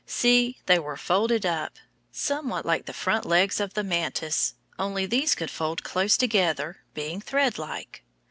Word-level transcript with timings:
See, 0.07 0.57
they 0.65 0.79
were 0.79 0.97
folded 0.97 1.45
up, 1.45 1.75
somewhat 2.11 2.65
like 2.65 2.87
the 2.87 2.91
front 2.91 3.23
legs 3.23 3.59
of 3.59 3.75
the 3.75 3.83
mantis, 3.83 4.55
only 4.79 5.05
these 5.05 5.35
could 5.35 5.51
fold 5.51 5.83
close 5.83 6.17
together, 6.17 6.77
being 6.95 7.21
threadlike. 7.21 8.03